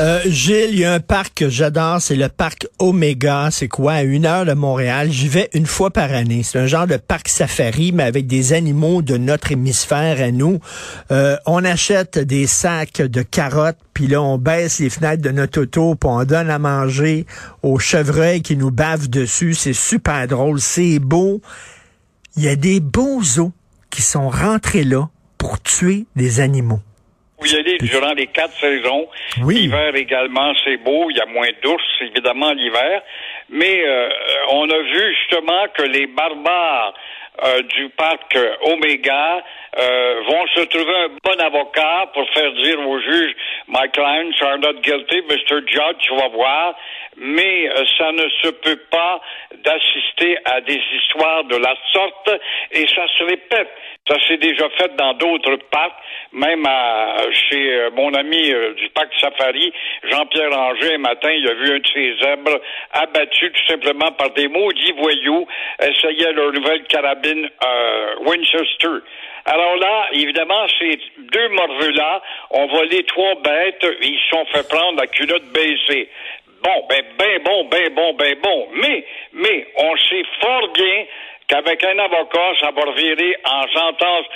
Euh, 0.00 0.20
Gilles, 0.26 0.70
il 0.70 0.78
y 0.78 0.84
a 0.84 0.92
un 0.92 1.00
parc 1.00 1.34
que 1.34 1.48
j'adore, 1.48 2.00
c'est 2.00 2.14
le 2.14 2.28
parc 2.28 2.68
Omega. 2.78 3.48
C'est 3.50 3.66
quoi? 3.66 3.94
À 3.94 4.02
une 4.02 4.26
heure 4.26 4.44
de 4.44 4.52
Montréal. 4.52 5.10
J'y 5.10 5.26
vais 5.26 5.50
une 5.54 5.66
fois 5.66 5.90
par 5.90 6.12
année. 6.12 6.44
C'est 6.44 6.60
un 6.60 6.66
genre 6.66 6.86
de 6.86 6.98
parc 6.98 7.26
safari, 7.28 7.90
mais 7.90 8.04
avec 8.04 8.28
des 8.28 8.52
animaux 8.52 9.02
de 9.02 9.16
notre 9.16 9.50
hémisphère 9.50 10.22
à 10.22 10.30
nous. 10.30 10.60
Euh, 11.10 11.36
on 11.46 11.64
achète 11.64 12.16
des 12.16 12.46
sacs 12.46 13.02
de 13.02 13.22
carottes, 13.22 13.78
puis 13.92 14.06
là, 14.06 14.22
on 14.22 14.38
baisse 14.38 14.78
les 14.78 14.88
fenêtres 14.88 15.22
de 15.22 15.30
notre 15.30 15.62
auto, 15.62 15.96
puis 15.96 16.08
on 16.08 16.22
donne 16.22 16.48
à 16.48 16.60
manger 16.60 17.26
aux 17.64 17.80
chevreuils 17.80 18.42
qui 18.42 18.56
nous 18.56 18.70
bavent 18.70 19.10
dessus. 19.10 19.54
C'est 19.54 19.72
super 19.72 20.28
drôle, 20.28 20.60
c'est 20.60 21.00
beau. 21.00 21.42
Il 22.36 22.44
y 22.44 22.48
a 22.48 22.54
des 22.54 22.78
beaux 22.78 23.20
os 23.20 23.50
qui 23.90 24.02
sont 24.02 24.28
rentrés 24.28 24.84
là 24.84 25.08
pour 25.38 25.60
tuer 25.60 26.06
des 26.14 26.38
animaux. 26.38 26.80
Vous 27.38 27.54
y 27.54 27.58
allez 27.58 27.78
durant 27.78 28.12
les 28.14 28.26
quatre 28.26 28.54
saisons. 28.58 29.08
Oui. 29.42 29.60
L'hiver 29.60 29.94
également, 29.94 30.52
c'est 30.64 30.76
beau. 30.78 31.08
Il 31.10 31.16
y 31.16 31.20
a 31.20 31.26
moins 31.26 31.48
d'ours, 31.62 31.84
évidemment, 32.00 32.52
l'hiver. 32.52 33.02
Mais 33.48 33.84
euh, 33.86 34.08
on 34.50 34.68
a 34.68 34.78
vu 34.78 35.14
justement 35.14 35.66
que 35.76 35.82
les 35.82 36.06
barbares 36.06 36.94
euh, 37.44 37.62
du 37.62 37.88
parc 37.90 38.36
Omega 38.62 39.44
euh, 39.76 40.20
vont 40.26 40.46
se 40.54 40.60
trouver 40.66 40.94
un 40.94 41.08
bon 41.08 41.40
avocat 41.40 42.10
pour 42.14 42.28
faire 42.30 42.52
dire 42.52 42.80
au 42.80 42.98
juge 43.00 43.34
My 43.68 43.88
clients 43.92 44.32
are 44.40 44.58
not 44.58 44.80
guilty, 44.82 45.22
Mr. 45.28 45.60
Judge, 45.66 45.98
tu 46.00 46.14
vas 46.14 46.28
voir. 46.28 46.74
Mais 47.16 47.68
euh, 47.68 47.84
ça 47.98 48.12
ne 48.12 48.28
se 48.42 48.48
peut 48.48 48.80
pas 48.90 49.20
d'assister 49.64 50.38
à 50.44 50.60
des 50.60 50.80
histoires 50.96 51.44
de 51.44 51.56
la 51.56 51.74
sorte 51.92 52.30
et 52.72 52.86
ça 52.86 53.06
se 53.18 53.24
répète. 53.24 53.68
Ça 54.08 54.16
s'est 54.26 54.38
déjà 54.38 54.68
fait 54.70 54.94
dans 54.96 55.12
d'autres 55.14 55.56
parcs, 55.70 55.92
même 56.32 56.64
à, 56.66 57.16
chez 57.30 57.74
euh, 57.74 57.90
mon 57.94 58.14
ami 58.14 58.50
euh, 58.50 58.72
du 58.74 58.88
parc 58.90 59.12
Safari, 59.20 59.70
Jean-Pierre 60.04 60.56
Anger, 60.56 60.94
un 60.94 60.98
matin, 60.98 61.30
il 61.30 61.46
a 61.46 61.54
vu 61.54 61.74
un 61.74 61.78
de 61.78 61.88
ses 61.92 62.16
zèbres 62.22 62.58
abattu 62.92 63.52
tout 63.52 63.66
simplement 63.66 64.10
par 64.12 64.30
des 64.30 64.48
maudits 64.48 64.92
voyous, 64.92 65.46
essayaient 65.80 66.32
leur 66.32 66.52
nouvelle 66.52 66.84
carabine 66.84 67.50
euh, 67.66 68.14
Winchester. 68.20 69.02
Là, 69.76 70.08
évidemment, 70.12 70.66
ces 70.78 70.98
deux 71.18 71.48
morveux-là 71.48 72.22
ont 72.50 72.66
volé 72.66 73.02
trois 73.04 73.34
bêtes, 73.36 73.86
ils 74.02 74.18
se 74.18 74.28
sont 74.30 74.44
fait 74.46 74.68
prendre 74.68 75.00
la 75.00 75.06
culotte 75.06 75.46
baissée. 75.52 76.08
Bon, 76.62 76.86
ben, 76.88 77.02
ben 77.18 77.42
bon, 77.44 77.64
ben 77.64 77.94
bon, 77.94 78.14
ben 78.14 78.36
bon. 78.42 78.68
Mais, 78.74 79.04
mais, 79.32 79.66
on 79.76 79.96
sait 79.96 80.24
fort 80.40 80.68
bien 80.72 81.06
qu'avec 81.48 81.82
un 81.84 81.98
avocat, 81.98 82.52
ça 82.60 82.70
va 82.70 82.82
revirer 82.82 83.36
en 83.44 83.66
sentence 83.68 84.26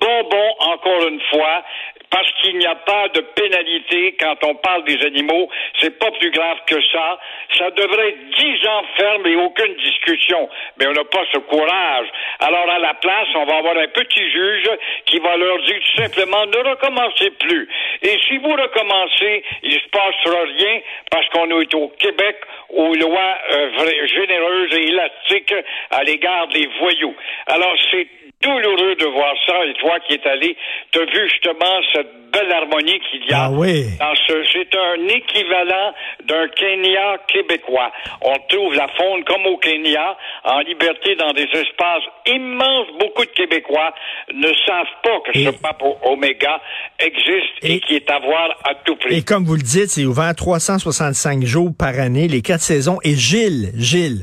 bonbon 0.00 0.54
encore 0.58 1.06
une 1.06 1.20
fois, 1.30 1.62
parce 2.10 2.30
qu'il 2.42 2.58
n'y 2.58 2.66
a 2.66 2.74
pas 2.74 3.08
de 3.08 3.20
pénalité 3.20 4.14
quand 4.20 4.36
on 4.44 4.54
parle 4.56 4.84
des 4.84 5.00
animaux. 5.06 5.48
C'est 5.80 5.98
pas 5.98 6.10
plus 6.10 6.30
grave 6.30 6.58
que 6.66 6.76
ça. 6.92 7.18
Ça 7.56 7.70
devrait 7.70 8.10
être 8.10 8.28
dix 8.36 8.68
ans 8.68 8.82
ferme 8.96 9.26
et 9.26 9.36
aucune 9.36 9.74
discussion. 9.76 10.48
Mais 10.78 10.86
on 10.88 10.92
n'a 10.92 11.04
pas 11.04 11.24
ce 11.32 11.38
courage. 11.38 12.06
Alors, 12.40 12.68
à 12.68 12.78
la 12.78 12.94
place, 12.94 13.28
on 13.34 13.46
va 13.46 13.56
avoir 13.56 13.76
un 13.78 13.88
petit 13.88 14.30
juge 14.30 14.70
qui 15.06 15.20
va 15.20 15.36
leur 15.36 15.58
dire 15.62 15.80
simplement 15.96 16.44
ne 16.46 16.70
recommencez 16.70 17.30
plus. 17.30 17.68
Et 18.02 18.18
si 18.28 18.36
vous 18.36 18.52
recommencez, 18.52 19.42
il 19.62 19.80
se 19.80 19.88
passera 19.88 20.42
rien 20.58 20.80
parce 21.10 21.26
qu'on 21.30 21.60
est 21.60 21.74
au 21.74 21.88
Québec 21.98 22.36
aux 22.68 22.94
lois 22.94 23.38
euh, 23.52 24.06
généreuses 24.06 24.78
et 24.78 24.88
élastiques 24.88 25.54
à 25.90 26.02
l'égard 26.04 26.48
des 26.48 26.61
voyous. 26.80 27.14
Alors, 27.46 27.74
c'est 27.90 28.06
douloureux 28.42 28.94
de 28.96 29.06
voir 29.06 29.34
ça. 29.46 29.64
Et 29.66 29.74
toi 29.74 29.98
qui 30.06 30.14
es 30.14 30.26
allé, 30.28 30.56
tu 30.90 31.00
as 31.00 31.04
vu 31.04 31.28
justement 31.30 31.80
cette 31.92 32.08
belle 32.32 32.50
harmonie 32.52 32.98
qu'il 33.10 33.20
y 33.28 33.32
a. 33.32 33.44
Ah 33.44 33.50
oui. 33.52 33.84
dans 34.00 34.14
ce- 34.26 34.42
C'est 34.52 34.74
un 34.76 35.06
équivalent 35.08 35.92
d'un 36.24 36.48
Kenya 36.48 37.18
québécois. 37.28 37.92
On 38.22 38.34
trouve 38.48 38.74
la 38.74 38.88
faune 38.88 39.22
comme 39.24 39.44
au 39.46 39.58
Kenya, 39.58 40.16
en 40.44 40.60
liberté 40.60 41.14
dans 41.16 41.32
des 41.32 41.44
espaces 41.44 42.02
immenses. 42.26 42.86
Beaucoup 42.98 43.24
de 43.24 43.30
Québécois 43.30 43.94
ne 44.34 44.48
savent 44.66 44.86
pas 45.04 45.20
que 45.26 45.38
Et- 45.38 45.44
ce 45.44 45.50
pape 45.50 45.82
Oméga 46.04 46.60
existe 46.98 47.52
et, 47.62 47.74
Et- 47.74 47.80
qui 47.80 47.96
est 47.96 48.10
à 48.10 48.18
voir 48.18 48.48
à 48.64 48.74
tout 48.76 48.96
prix. 48.96 49.18
Et 49.18 49.22
comme 49.22 49.44
vous 49.44 49.54
le 49.56 49.62
dites, 49.62 49.90
c'est 49.90 50.04
ouvert 50.06 50.34
365 50.34 51.42
jours 51.44 51.70
par 51.78 51.98
année, 51.98 52.28
les 52.28 52.40
quatre 52.42 52.60
saisons. 52.62 52.98
Et 53.04 53.14
Gilles, 53.14 53.72
Gilles, 53.76 54.22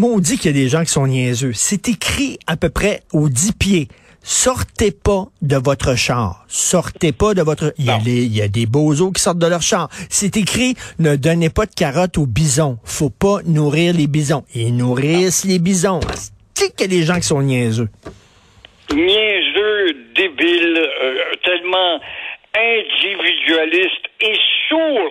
maudit 0.00 0.38
qu'il 0.38 0.46
y 0.56 0.58
a 0.58 0.62
des 0.62 0.68
gens 0.68 0.82
qui 0.82 0.90
sont 0.90 1.06
niaiseux. 1.06 1.52
C'est 1.54 1.88
écrit 1.88 2.38
à 2.46 2.56
peu 2.56 2.70
près 2.70 3.02
aux 3.12 3.28
10 3.28 3.52
pieds. 3.52 3.88
Sortez 4.22 4.90
pas 4.90 5.26
de 5.42 5.56
votre 5.56 5.94
char. 5.94 6.44
Sortez 6.48 7.12
pas 7.12 7.32
de 7.34 7.42
votre... 7.42 7.72
Il 7.78 7.86
y, 7.86 7.90
a 7.90 7.98
les- 7.98 8.24
il 8.24 8.34
y 8.36 8.42
a 8.42 8.48
des 8.48 8.66
beaux 8.66 8.92
os 9.00 9.12
qui 9.14 9.20
sortent 9.22 9.38
de 9.38 9.46
leur 9.46 9.62
char. 9.62 9.88
C'est 10.10 10.36
écrit, 10.36 10.74
ne 10.98 11.16
donnez 11.16 11.48
pas 11.50 11.64
de 11.66 11.74
carottes 11.74 12.18
aux 12.18 12.26
bisons. 12.26 12.78
Faut 12.84 13.08
pas 13.10 13.38
nourrir 13.46 13.94
les 13.94 14.06
bisons. 14.06 14.44
Ils 14.54 14.76
nourrissent 14.76 15.44
les 15.44 15.58
bisons. 15.58 16.00
C'est 16.54 16.74
qu'il 16.76 16.92
y 16.92 16.94
a 16.96 16.98
des 17.00 17.06
gens 17.06 17.16
qui 17.16 17.22
sont 17.26 17.40
niaiseux. 17.42 17.88
niaiseux, 18.92 19.94
débile, 20.16 20.76
euh, 21.02 21.14
tellement 21.44 22.00
individualiste 22.54 24.06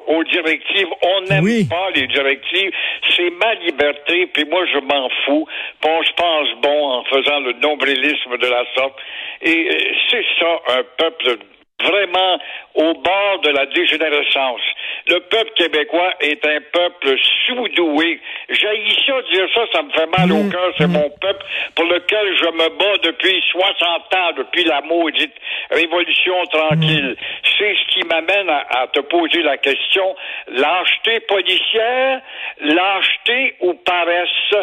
aux 0.08 0.24
directives. 0.24 0.88
On 1.02 1.22
n'aime 1.22 1.44
Oui. 1.44 1.66
pas 1.70 1.90
les 1.96 2.08
directives. 2.08 2.72
C'est 3.16 3.30
ma 3.32 3.54
liberté, 3.56 4.28
puis 4.28 4.46
moi 4.46 4.66
je 4.72 4.80
m'en 4.80 5.10
fous. 5.26 5.48
Bon, 5.82 6.02
je 6.04 6.12
pense 6.14 6.48
bon 6.62 6.90
en 6.92 7.04
faisant 7.06 7.40
le 7.42 7.54
nombrilisme 7.54 8.38
de 8.38 8.48
la 8.48 8.64
sorte. 8.76 8.98
Et 9.42 9.70
euh, 9.70 9.94
c'est 10.10 10.26
ça, 10.40 10.60
un 10.78 10.84
peuple 10.98 11.38
vraiment 11.82 12.40
au 12.76 12.94
bord 12.94 13.40
de 13.44 13.50
la 13.50 13.66
dégénérescence. 13.68 14.62
Le 15.10 15.20
peuple 15.22 15.52
québécois 15.56 16.14
est 16.20 16.46
un 16.46 16.60
peuple 16.72 17.16
sous-doué. 17.48 18.20
J'ai 18.50 18.78
ça 19.08 19.22
dire 19.32 19.48
ça, 19.56 19.62
ça 19.74 19.82
me 19.82 19.90
fait 19.90 20.06
mal 20.06 20.32
au 20.32 20.48
cœur. 20.52 20.72
C'est 20.78 20.88
mon 20.88 21.10
peuple 21.10 21.44
pour 21.74 21.86
lequel 21.86 22.38
je 22.38 22.46
me 22.46 22.70
bats 22.78 22.98
depuis 23.04 23.44
60 23.52 24.16
ans, 24.16 24.32
depuis 24.38 24.66
la 24.66 24.82
maudite 24.82 25.34
révolution 25.72 26.46
tranquille. 26.52 27.16
C'est 27.58 27.76
ce 27.76 27.94
qui 27.94 28.06
m'amène 28.06 28.50
à, 28.50 28.68
à 28.82 28.88
te 28.88 29.00
poser 29.00 29.42
la 29.42 29.58
question. 29.58 30.16
Lâcheté 30.48 31.22
policière, 31.22 32.22
lâcheté 32.62 33.56
ou 33.62 33.74
paresse? 33.74 34.54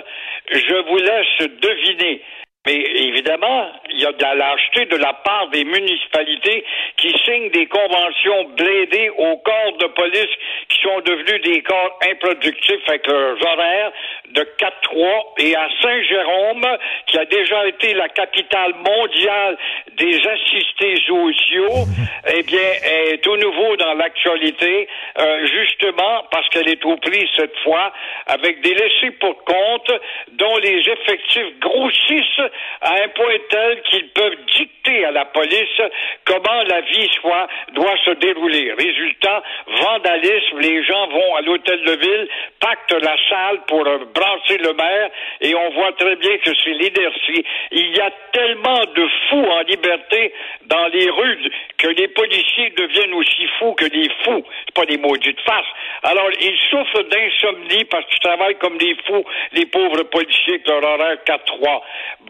Je 0.52 0.88
vous 0.88 0.98
laisse 0.98 1.50
deviner. 1.60 2.22
Mais 2.66 2.80
évidemment, 2.80 3.70
il 3.90 4.00
y 4.00 4.06
a 4.06 4.12
de 4.12 4.22
la 4.22 4.34
lâcheté 4.34 4.86
de 4.86 4.96
la 4.96 5.12
part 5.12 5.48
des 5.50 5.64
municipalités 5.64 6.64
qui 6.96 7.16
signent 7.24 7.50
des 7.50 7.66
conventions 7.66 8.44
blédées 8.56 9.08
aux 9.10 9.36
corps 9.36 9.76
de 9.78 9.86
police 9.86 10.34
qui 10.68 10.80
sont 10.82 11.00
devenus 11.00 11.42
des 11.42 11.62
corps 11.62 11.98
improductifs 12.10 12.88
avec 12.88 13.06
leurs 13.06 13.40
horaires 13.40 13.92
de 14.32 14.42
4-3 14.58 15.24
et 15.38 15.54
à 15.56 15.68
Saint-Jérôme, 15.82 16.66
qui 17.06 17.18
a 17.18 17.24
déjà 17.24 17.66
été 17.66 17.94
la 17.94 18.08
capitale 18.08 18.74
mondiale 18.74 19.56
des 19.96 20.20
assistés 20.26 20.96
sociaux, 21.06 21.86
eh 22.34 22.42
bien, 22.42 22.70
est 22.84 23.26
au 23.26 23.36
nouveau 23.36 23.76
dans 23.76 23.94
l'actualité, 23.94 24.88
euh, 25.18 25.46
justement 25.46 26.24
parce 26.30 26.48
qu'elle 26.50 26.68
est 26.68 26.84
aux 26.84 26.96
prises 26.96 27.28
cette 27.36 27.56
fois 27.58 27.92
avec 28.26 28.60
des 28.62 28.74
laissés 28.74 29.10
pour 29.20 29.42
compte 29.44 29.92
dont 30.32 30.56
les 30.58 30.80
effectifs 30.88 31.58
grossissent 31.60 32.50
à 32.80 32.94
un 32.94 33.08
point 33.08 33.36
tel 33.50 33.82
qu'ils 33.82 34.08
peuvent 34.10 34.36
dicter 34.56 35.04
à 35.04 35.10
la 35.10 35.24
police 35.24 35.80
comment 36.24 36.62
la 36.68 36.80
vie 36.82 37.08
soit, 37.20 37.48
doit 37.72 37.96
se 38.04 38.10
dérouler. 38.12 38.72
Résultat, 38.72 39.42
vandalisme, 39.66 40.58
les 40.60 40.84
gens 40.84 41.08
vont 41.08 41.36
à 41.36 41.40
l'hôtel 41.42 41.82
de 41.82 41.92
ville, 41.92 42.28
pactent 42.60 43.02
la 43.02 43.16
salle 43.28 43.60
pour 43.66 43.86
euh, 43.86 43.98
brasser 44.16 44.58
le 44.58 44.72
maire 44.72 45.10
et 45.40 45.54
on 45.54 45.70
voit 45.70 45.92
très 45.92 46.16
bien 46.16 46.38
que 46.38 46.50
c'est 46.64 46.72
l'inertie. 46.72 47.44
Il 47.70 47.96
y 47.96 48.00
a 48.00 48.10
tellement 48.32 48.80
de 48.94 49.08
fous 49.28 49.44
en 49.44 49.60
liberté 49.62 50.32
dans 50.66 50.86
les 50.88 51.10
rues 51.10 51.50
que 51.78 51.88
les 51.88 52.08
policiers 52.08 52.70
deviennent 52.76 53.14
aussi 53.14 53.46
fous 53.58 53.74
que 53.74 53.86
des 53.86 54.08
fous. 54.24 54.44
C'est 54.66 54.74
pas 54.74 54.86
des 54.86 54.98
maudites 54.98 55.40
faces. 55.42 55.72
Alors, 56.02 56.30
ils 56.40 56.58
souffrent 56.70 57.04
d'insomnie 57.04 57.84
parce 57.84 58.06
qu'ils 58.06 58.20
travaillent 58.20 58.58
comme 58.58 58.78
des 58.78 58.96
fous, 59.06 59.24
les 59.52 59.66
pauvres 59.66 60.02
policiers 60.04 60.54
avec 60.54 60.68
leur 60.68 60.84
horaire 60.84 61.18
4-3. 61.26 61.82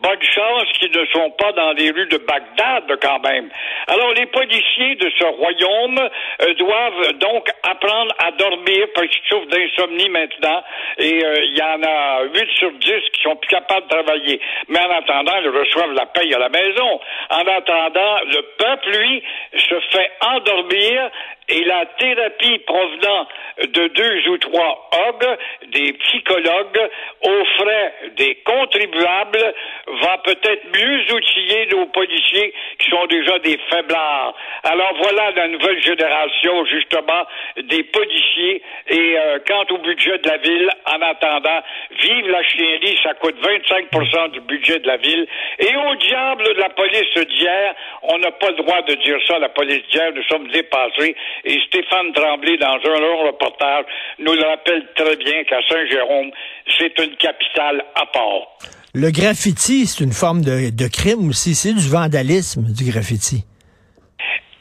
Bonne 0.02 0.22
chance 0.22 0.64
qu'ils 0.78 0.92
ne 0.92 1.06
sont 1.06 1.30
pas 1.32 1.52
dans 1.52 1.72
les 1.72 1.90
rues 1.90 2.06
de 2.06 2.18
Bagdad 2.18 2.98
quand 3.00 3.20
même. 3.20 3.48
Alors, 3.86 4.12
les 4.14 4.26
policiers 4.26 4.96
de 4.96 5.10
ce 5.18 5.24
royaume 5.24 5.98
euh, 6.42 6.54
doivent 6.54 7.12
donc 7.18 7.48
apprendre 7.62 8.14
à 8.18 8.30
dormir 8.32 8.86
parce 8.94 9.08
qu'ils 9.08 9.28
souffrent 9.28 9.46
d'insomnie 9.46 10.08
maintenant. 10.08 10.62
Et 10.98 11.24
euh, 11.24 11.44
il 11.44 11.56
y 11.56 11.60
en 11.76 11.82
a 11.82 12.22
8 12.24 12.48
sur 12.58 12.72
10 12.72 12.80
qui 13.12 13.22
sont 13.22 13.36
plus 13.36 13.48
capables 13.48 13.86
de 13.86 13.94
travailler. 13.94 14.40
Mais 14.68 14.80
en 14.80 14.90
attendant, 14.90 15.36
ils 15.42 15.48
reçoivent 15.48 15.92
la 15.92 16.06
paye 16.06 16.34
à 16.34 16.38
la 16.38 16.48
maison. 16.48 17.00
En 17.30 17.46
attendant, 17.46 18.18
le 18.26 18.42
peuple, 18.58 18.98
lui, 18.98 19.22
se 19.54 19.80
fait 19.90 20.10
endormir 20.20 21.10
et 21.48 21.64
la 21.64 21.86
thérapie 21.98 22.58
provenant 22.66 23.28
de 23.62 23.86
deux 23.88 24.28
ou 24.30 24.38
trois 24.38 24.90
OG, 25.08 25.38
des 25.68 25.92
psychologues, 25.92 26.90
aux 27.22 27.44
frais 27.58 27.94
des 28.16 28.34
contribuables, 28.44 29.54
va 30.02 30.18
peut-être 30.18 30.64
mieux 30.76 31.14
outiller 31.14 31.66
nos 31.70 31.86
policiers 31.86 32.52
qui 32.78 32.90
sont 32.90 33.06
déjà 33.06 33.38
des 33.38 33.58
faiblards. 33.70 34.34
Alors 34.64 34.92
voilà 35.00 35.30
la 35.32 35.48
nouvelle 35.48 35.80
génération, 35.82 36.64
justement, 36.66 37.26
des 37.62 37.84
policiers. 37.84 38.62
Et 38.88 39.18
euh, 39.18 39.38
quant 39.46 39.64
au 39.70 39.78
budget 39.78 40.18
de 40.18 40.28
la 40.28 40.38
ville, 40.38 40.70
en 40.86 41.00
attendant, 41.02 41.60
vive 42.02 42.28
la 42.28 42.42
chienlit, 42.42 42.96
ça 43.02 43.14
coûte 43.14 43.36
25% 43.42 44.32
du 44.32 44.40
budget 44.40 44.78
de 44.78 44.86
la 44.86 44.96
ville. 44.96 45.26
Et 45.58 45.76
au 45.76 45.94
diable 45.96 46.44
de 46.54 46.60
la 46.60 46.68
police 46.70 47.28
d'hier, 47.28 47.74
on 48.02 48.18
n'a 48.18 48.30
pas 48.32 48.50
le 48.50 48.56
droit 48.56 48.82
de 48.82 48.94
dire 48.94 49.18
ça, 49.26 49.38
la 49.38 49.48
police 49.48 49.82
d'hier, 49.90 50.12
nous 50.14 50.22
sommes 50.24 50.48
dépassés. 50.48 51.16
Et 51.44 51.58
Stéphane 51.66 52.12
Tremblay, 52.12 52.56
dans 52.58 52.78
un 52.84 53.00
long 53.00 53.26
reportage, 53.26 53.84
nous 54.18 54.32
le 54.32 54.42
rappelle 54.42 54.86
très 54.94 55.16
bien 55.16 55.44
qu'à 55.44 55.60
Saint-Jérôme, 55.68 56.30
c'est 56.78 56.98
une 56.98 57.16
capitale 57.16 57.84
à 57.94 58.06
part. 58.06 58.58
Le 58.94 59.10
graffiti, 59.10 59.86
c'est 59.86 60.02
une 60.02 60.12
forme 60.12 60.42
de, 60.42 60.70
de 60.70 60.88
crime 60.88 61.28
aussi. 61.28 61.54
C'est 61.54 61.74
du 61.74 61.88
vandalisme, 61.88 62.64
du 62.72 62.90
graffiti. 62.90 63.44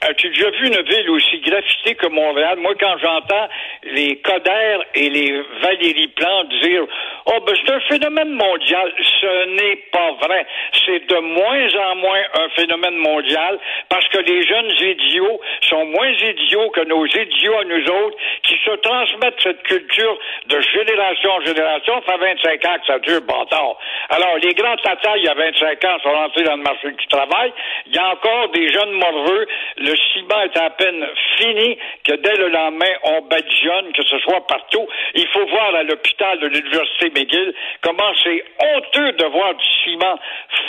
As-tu 0.08 0.30
déjà 0.30 0.52
vu 0.52 0.68
une 0.68 0.82
ville 0.84 1.10
aussi 1.10 1.40
graffitée 1.40 1.96
que 1.96 2.06
Montréal? 2.08 2.60
Moi, 2.60 2.74
quand 2.80 2.96
j'entends 3.02 3.48
les 3.84 4.18
Coder 4.18 4.78
et 4.94 5.10
les 5.10 5.42
Valérie 5.62 6.10
Plante 6.10 6.50
dire 6.62 6.86
Oh, 7.26 7.40
ben, 7.44 7.56
c'est 7.56 7.74
un 7.74 7.80
phénomène 7.80 8.34
mondial, 8.34 8.94
ce 9.02 9.46
n'est 9.56 9.78
pas 9.92 10.12
vrai. 10.22 10.46
C'est 10.86 11.08
de 11.08 11.18
moins 11.18 11.90
en 11.90 11.96
moins 11.96 12.22
un 12.36 12.50
phénomène 12.50 12.98
mondial 12.98 13.58
parce 13.90 14.08
que 14.10 14.20
les 14.20 14.44
jeunes 14.46 14.72
idiots 14.80 15.42
sont 15.62 15.86
moins 15.86 16.12
idiots 16.12 16.70
que 16.70 16.82
nos 16.82 17.06
idiots 17.08 17.58
à 17.58 17.64
nous 17.64 17.84
autres 17.90 18.18
qui 18.44 18.60
se 18.64 18.76
transmettent 18.76 19.42
cette 19.42 19.64
culture 19.64 20.20
de 20.46 20.62
génération 20.62 21.32
en 21.32 21.42
génération. 21.42 21.94
Ça 22.06 22.14
fait 22.14 22.36
25 22.36 22.66
ans 22.66 22.78
que 22.78 22.86
ça 22.86 23.00
dure, 23.00 23.22
bâtard. 23.22 23.76
Alors, 24.10 24.38
les 24.38 24.54
grands 24.54 24.78
tatas, 24.78 25.18
il 25.18 25.24
y 25.24 25.30
a 25.30 25.34
25 25.34 25.84
ans, 25.86 25.98
sont 26.04 26.14
rentrés 26.14 26.44
dans 26.44 26.58
le 26.58 26.64
marché 26.64 26.92
du 26.92 27.08
travail. 27.08 27.52
Il 27.88 27.96
y 27.96 27.98
a 27.98 28.10
encore 28.12 28.50
des 28.50 28.72
jeunes 28.72 28.92
morveux. 28.92 29.48
Le 29.78 29.95
ciment 30.14 30.42
est 30.44 30.58
à 30.58 30.70
peine 30.72 31.06
fini 31.38 31.78
que 32.04 32.14
dès 32.14 32.36
le 32.38 32.50
lendemain, 32.50 32.94
on 33.04 33.22
badigeonne, 33.22 33.92
que 33.94 34.04
ce 34.04 34.20
soit 34.20 34.46
partout. 34.48 34.88
Il 35.14 35.28
faut 35.28 35.46
voir 35.48 35.76
à 35.76 35.84
l'hôpital 35.84 36.40
de 36.40 36.48
l'Université 36.48 37.10
McGill 37.10 37.54
comment 37.82 38.14
c'est 38.24 38.44
honteux 38.60 39.12
de 39.14 39.26
voir 39.26 39.54
du 39.56 39.66
ciment 39.84 40.20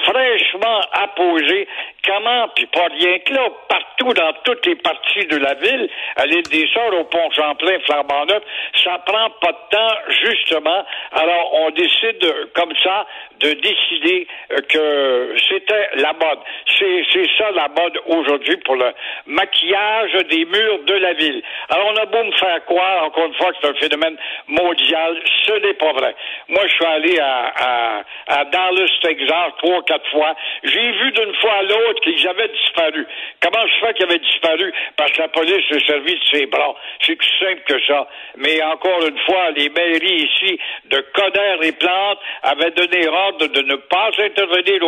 fraîchement 0.05 0.81
apposé. 0.93 1.69
Comment, 2.07 2.49
puis 2.55 2.67
pas 2.67 2.87
rien 2.87 3.19
que 3.19 3.35
là, 3.35 3.49
partout 3.69 4.13
dans 4.13 4.33
toutes 4.45 4.65
les 4.67 4.77
parties 4.77 5.27
de 5.27 5.39
la 5.39 5.55
ville, 5.55 5.89
à 6.17 6.27
l'île 6.27 6.43
des 6.43 6.69
Sœurs, 6.69 6.95
au 6.95 7.05
pont 7.05 7.31
Champlain, 7.33 7.79
Flambant-Neuf, 7.85 8.43
ça 8.85 8.99
prend 9.05 9.31
pas 9.41 9.53
de 9.53 9.77
temps, 9.77 9.97
justement. 10.23 10.85
Alors, 11.13 11.55
on 11.55 11.71
décide 11.71 12.53
comme 12.55 12.73
ça 12.83 13.07
de 13.41 13.53
décider 13.55 14.27
que 14.69 15.35
c'était 15.49 15.91
la 15.97 16.13
mode. 16.13 16.39
C'est 16.79 17.27
ça 17.39 17.51
la 17.51 17.69
mode 17.69 17.99
aujourd'hui 18.07 18.57
pour 18.59 18.77
le 18.77 18.93
maquillage 19.27 20.13
des 20.31 20.45
murs 20.45 20.81
de 20.85 20.95
la 20.95 21.13
ville. 21.15 21.43
Alors, 21.71 21.93
on 21.93 21.97
a 21.97 22.07
beau 22.07 22.25
me 22.25 22.33
faire 22.33 22.65
croire, 22.67 23.05
encore 23.05 23.27
une 23.27 23.35
fois, 23.35 23.53
que 23.53 23.59
c'est 23.61 23.71
un 23.71 23.75
phénomène 23.75 24.17
mondial, 24.49 25.17
ce 25.47 25.53
n'est 25.53 25.75
pas 25.75 25.93
vrai. 25.93 26.15
Moi, 26.49 26.63
je 26.67 26.75
suis 26.75 26.85
allé 26.85 27.19
à, 27.19 27.53
à, 27.57 28.03
à 28.27 28.45
Dallas, 28.45 28.91
Texas, 29.03 29.53
trois, 29.59 29.83
quatre 29.85 30.09
fois. 30.11 30.35
J'ai 30.65 30.93
vu 30.93 31.13
d'une 31.13 31.35
fois 31.37 31.55
à 31.55 31.63
l'autre 31.63 32.01
qu'ils 32.03 32.29
avaient 32.29 32.49
disparu. 32.49 33.07
Comment 33.41 33.67
je 33.67 33.87
fais 33.87 33.95
qu'ils 33.95 34.05
avaient 34.07 34.19
disparu? 34.19 34.73
Parce 34.97 35.13
que 35.13 35.23
la 35.23 35.29
police 35.29 35.65
s'est 35.71 35.87
servi 35.87 36.15
de 36.15 36.25
ses 36.33 36.47
bras. 36.47 36.75
C'est 37.01 37.17
plus 37.17 37.39
simple 37.39 37.63
que 37.67 37.81
ça. 37.87 38.09
Mais 38.37 38.63
encore 38.63 39.07
une 39.07 39.19
fois, 39.21 39.51
les 39.53 39.69
mairies 39.71 40.29
ici 40.29 40.59
de 40.87 41.01
Coder 41.15 41.57
et 41.63 41.73
Plantes 41.73 42.19
avaient 42.43 42.73
donné 42.73 43.09
ordre 43.09 43.47
de 43.47 43.63
ne 43.63 43.77
pas 43.77 44.11
intervenir 44.19 44.83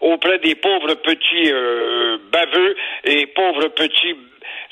auprès 0.00 0.38
des 0.38 0.54
pauvres 0.54 0.94
petits 0.94 1.50
euh, 1.52 2.18
baveux 2.32 2.76
et 3.04 3.26
pauvres 3.26 3.49
petits 3.74 4.16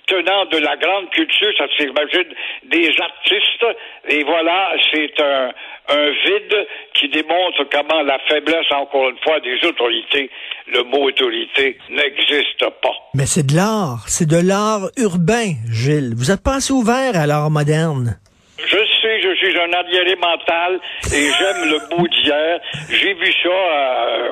tenants 0.07 0.47
de 0.47 0.59
la 0.59 0.77
grande 0.77 1.11
culture, 1.11 1.53
ça 1.59 1.67
s'imagine 1.77 2.35
des 2.65 2.91
artistes, 3.01 3.67
et 4.09 4.25
voilà, 4.25 4.73
c'est 4.91 5.21
un, 5.21 5.51
un 5.89 6.11
vide 6.11 6.67
qui 6.95 7.09
démontre 7.09 7.65
comment 7.71 8.03
la 8.03 8.19
faiblesse, 8.29 8.71
encore 8.73 9.11
une 9.11 9.19
fois, 9.19 9.41
des 9.41 9.59
autorités, 9.67 10.31
le 10.67 10.83
mot 10.85 11.09
autorité 11.09 11.79
n'existe 11.91 12.65
pas. 12.83 12.95
Mais 13.15 13.27
c'est 13.27 13.47
de 13.47 13.55
l'art, 13.55 14.05
c'est 14.09 14.29
de 14.29 14.37
l'art 14.37 14.89
urbain, 14.97 15.53
Gilles. 15.71 16.15
Vous 16.17 16.31
êtes 16.31 16.43
pas 16.43 16.57
assez 16.57 16.73
ouvert 16.73 17.17
à 17.17 17.27
l'art 17.27 17.51
moderne. 17.51 18.19
Je 18.59 18.77
sais, 18.77 19.21
je 19.23 19.35
suis 19.37 19.57
un 19.57 19.73
arriéré 19.73 20.17
mental 20.17 20.81
et 21.15 21.31
j'aime 21.39 21.71
le 21.71 21.79
beau 21.89 22.07
d'hier. 22.09 22.61
J'ai 22.91 23.15
vu 23.15 23.33
ça 23.41 23.49
euh, 23.49 24.31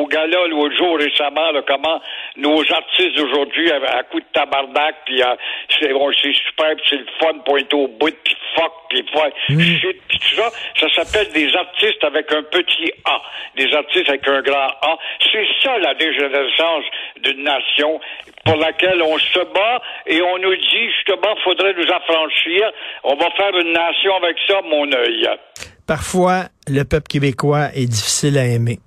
au 0.00 0.06
gala 0.08 0.48
l'autre 0.48 0.76
jour 0.76 0.98
récemment, 0.98 1.52
là, 1.52 1.62
comment 1.66 2.00
nos 2.38 2.60
artistes 2.72 3.16
d'aujourd'hui, 3.16 3.70
à, 3.70 4.02
coup 4.04 4.20
de 4.20 4.26
tabarnak, 4.32 4.94
puis 5.04 5.20
c'est 5.78 5.92
bon, 5.92 6.10
super, 6.12 6.74
c'est 6.88 6.96
le 6.96 7.06
fun, 7.20 7.38
pointé 7.44 7.74
au 7.74 7.88
bout, 7.88 8.14
puis 8.24 8.36
fuck, 8.54 8.72
puis 8.88 9.04
mm. 9.50 9.60
shit, 9.60 10.02
puis 10.08 10.18
tout 10.18 10.34
ça. 10.36 10.50
Ça 10.80 10.86
s'appelle 10.94 11.32
des 11.32 11.54
artistes 11.54 12.02
avec 12.04 12.32
un 12.32 12.42
petit 12.44 12.92
A, 13.04 13.20
des 13.56 13.72
artistes 13.74 14.08
avec 14.08 14.26
un 14.28 14.40
grand 14.42 14.68
A. 14.82 14.98
C'est 15.32 15.46
ça 15.62 15.78
la 15.78 15.94
dégénérescence 15.94 16.84
d'une 17.22 17.42
nation 17.42 18.00
pour 18.44 18.56
laquelle 18.56 19.02
on 19.02 19.18
se 19.18 19.40
bat 19.52 19.82
et 20.06 20.22
on 20.22 20.38
nous 20.38 20.54
dit 20.54 20.90
justement 20.96 21.34
faudrait 21.44 21.74
nous 21.74 21.92
affranchir. 21.92 22.70
On 23.04 23.16
va 23.16 23.30
faire 23.36 23.56
une 23.58 23.72
nation 23.72 24.14
avec 24.16 24.36
ça, 24.46 24.60
mon 24.62 24.90
œil. 24.92 25.28
Parfois, 25.86 26.44
le 26.68 26.84
peuple 26.84 27.08
québécois 27.08 27.68
est 27.74 27.86
difficile 27.86 28.38
à 28.38 28.44
aimer. 28.44 28.78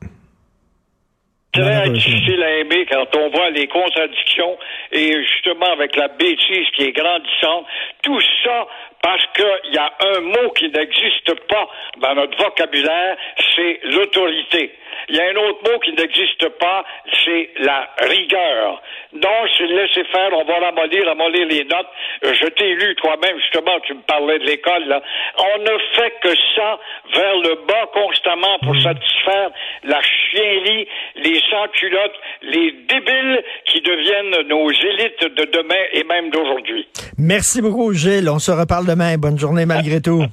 Très 1.54 1.90
difficile 1.90 2.42
à 2.44 2.60
aimer 2.60 2.86
quand 2.90 3.14
on 3.18 3.30
voit 3.30 3.50
les 3.50 3.68
contradictions 3.68 4.58
et 4.94 5.12
justement 5.24 5.74
avec 5.74 5.98
la 5.98 6.08
bêtise 6.08 6.68
qui 6.76 6.84
est 6.84 6.94
grandissante. 6.94 7.66
Tout 8.04 8.22
ça 8.44 8.68
parce 9.02 9.24
qu'il 9.36 9.74
y 9.74 9.78
a 9.78 9.92
un 10.16 10.20
mot 10.22 10.52
qui 10.52 10.70
n'existe 10.70 11.34
pas 11.48 11.68
dans 11.98 12.16
notre 12.16 12.38
vocabulaire, 12.38 13.18
c'est 13.56 13.80
l'autorité. 13.84 14.72
Il 15.10 15.16
y 15.16 15.20
a 15.20 15.26
un 15.26 15.36
autre 15.36 15.72
mot 15.72 15.80
qui 15.80 15.94
n'existe 15.94 16.48
pas, 16.60 16.86
c'est 17.26 17.50
la 17.60 17.90
rigueur. 18.00 18.82
Donc, 19.14 19.50
c'est 19.58 19.68
laisser 19.68 20.04
faire, 20.06 20.30
on 20.34 20.46
va 20.46 20.60
ramollir, 20.60 21.06
ramollir 21.06 21.48
les 21.48 21.64
notes. 21.64 21.88
Je 22.24 22.48
t'ai 22.50 22.76
lu 22.76 22.96
toi-même, 22.96 23.38
justement, 23.40 23.80
tu 23.82 23.94
me 23.94 24.02
parlais 24.02 24.40
de 24.40 24.46
l'école, 24.46 24.86
là. 24.86 25.02
On 25.38 25.60
ne 25.60 25.78
fait 25.96 26.14
que 26.22 26.30
ça 26.56 26.80
vers 27.14 27.36
le 27.38 27.66
bas 27.68 27.90
constamment 27.94 28.60
pour 28.60 28.76
hmm. 28.76 28.82
satisfaire 28.82 29.50
la 29.84 30.00
chienlit, 30.02 30.88
les 31.16 31.42
sans-culottes, 31.50 32.16
les 32.44 32.72
débiles 32.88 33.44
qui 33.66 33.82
deviennent 33.82 34.48
nos 34.48 34.70
élites 34.72 35.24
de 35.36 35.46
demain 35.46 35.84
et 35.94 36.04
même 36.04 36.30
d'aujourd'hui. 36.30 36.88
Merci 37.18 37.62
beaucoup, 37.62 37.92
Gilles. 37.94 38.30
On 38.30 38.40
se 38.40 38.52
reparle 38.52 38.86
demain. 38.92 39.18
Bonne 39.18 39.40
journée 39.40 39.66
malgré 39.66 40.02
tout. 40.02 40.24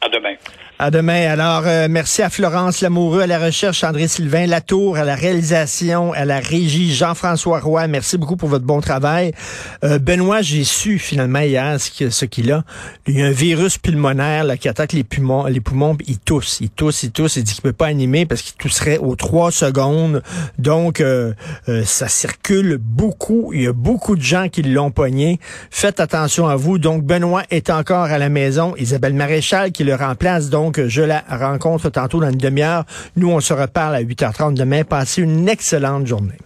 À 0.00 0.08
demain. 0.08 0.34
À 0.78 0.90
demain. 0.90 1.30
Alors, 1.30 1.62
euh, 1.64 1.88
merci 1.88 2.20
à 2.20 2.28
Florence 2.28 2.82
Lamoureux 2.82 3.22
à 3.22 3.26
la 3.26 3.38
recherche, 3.38 3.82
André 3.82 4.08
Sylvain 4.08 4.44
Latour 4.44 4.98
à 4.98 5.04
la 5.04 5.14
réalisation, 5.14 6.12
à 6.12 6.26
la 6.26 6.38
régie, 6.38 6.94
Jean-François 6.94 7.60
Roy. 7.60 7.86
Merci 7.86 8.18
beaucoup 8.18 8.36
pour 8.36 8.50
votre 8.50 8.66
bon 8.66 8.82
travail. 8.82 9.32
Euh, 9.84 9.98
Benoît, 9.98 10.42
j'ai 10.42 10.64
su 10.64 10.98
finalement 10.98 11.40
hier 11.40 11.78
ce 11.80 12.24
qu'il 12.26 12.52
a. 12.52 12.62
Il 13.06 13.18
y 13.18 13.22
a 13.22 13.24
un 13.24 13.30
virus 13.30 13.78
pulmonaire 13.78 14.44
là, 14.44 14.58
qui 14.58 14.68
attaque 14.68 14.92
les 14.92 15.02
poumons, 15.02 15.46
les 15.46 15.60
poumons, 15.60 15.96
il 16.06 16.18
tousse, 16.18 16.58
il 16.60 16.68
tousse, 16.68 17.04
il 17.04 17.10
tousse. 17.10 17.36
Il 17.36 17.44
dit 17.44 17.54
qu'il 17.54 17.62
peut 17.62 17.72
pas 17.72 17.86
animer 17.86 18.26
parce 18.26 18.42
qu'il 18.42 18.56
tousserait 18.56 18.98
aux 18.98 19.16
trois 19.16 19.50
secondes. 19.52 20.22
Donc, 20.58 21.00
euh, 21.00 21.32
ça 21.86 22.08
circule 22.08 22.76
beaucoup. 22.78 23.50
Il 23.54 23.62
y 23.62 23.66
a 23.66 23.72
beaucoup 23.72 24.14
de 24.14 24.20
gens 24.20 24.50
qui 24.50 24.62
l'ont 24.62 24.90
pogné. 24.90 25.40
Faites 25.70 26.00
attention 26.00 26.46
à 26.46 26.56
vous. 26.56 26.76
Donc, 26.76 27.02
Benoît 27.02 27.44
est 27.48 27.70
encore 27.70 28.04
à 28.04 28.18
la 28.18 28.28
maison. 28.28 28.74
Isabelle 28.76 29.14
Maréchal 29.14 29.72
qui 29.72 29.82
le 29.82 29.94
remplace. 29.94 30.50
Donc, 30.50 30.65
donc, 30.66 30.84
je 30.84 31.02
la 31.02 31.22
rencontre 31.30 31.90
tantôt 31.90 32.18
dans 32.18 32.28
une 32.28 32.38
demi-heure. 32.38 32.84
Nous, 33.14 33.30
on 33.30 33.38
se 33.38 33.52
reparle 33.52 33.94
à 33.94 34.02
8h30 34.02 34.54
demain. 34.54 34.82
Passez 34.82 35.22
une 35.22 35.48
excellente 35.48 36.08
journée. 36.08 36.38